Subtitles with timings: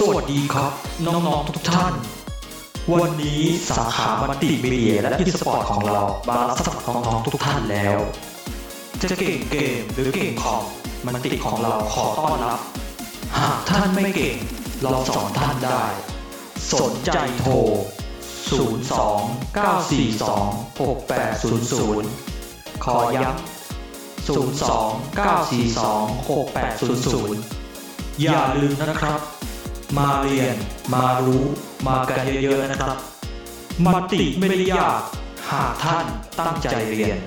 [0.00, 0.72] สวัสดีครับ
[1.06, 1.92] น้องๆทุกท่าน
[2.92, 7.98] วันนี้สาขามัลติมีเดียและอีสปอร์ตของเรามารับสมัครน้องๆทุกท่านแล้ว
[9.10, 10.62] จะเก่งเกมหรือเก่งคอม
[11.06, 12.60] multi ของเราขอต้อนรับ
[13.38, 14.36] หากท่านไม่เก่ง
[14.82, 15.82] เราสอนท่านได้
[16.72, 17.52] สนใจโทร
[18.52, 18.62] 02
[19.56, 20.82] 942
[21.98, 24.30] 6800 ขอย้ำ02
[25.18, 25.52] 942
[26.28, 29.20] 6800 อย่าลืมนะครับ
[29.98, 30.56] มาเรียน
[30.94, 31.44] มารู้
[31.86, 32.96] มากันเยอะๆนะครับ
[33.86, 35.00] มัติไม่ได้ยาก
[35.50, 36.06] หากท่าน
[36.40, 37.18] ตั้งใจเรียน